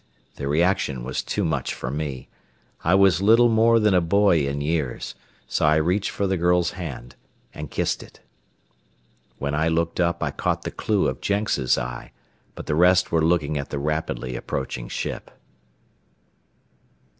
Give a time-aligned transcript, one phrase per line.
[0.37, 2.27] The reaction was too much for me.
[2.83, 5.13] I was little more than a boy in years,
[5.45, 7.15] so I reached for the girl's hand
[7.53, 8.19] and kissed it.
[9.37, 12.13] When I looked up I caught the clew of Jenks' eye,
[12.55, 15.29] but the rest were looking at the rapidly approaching ship.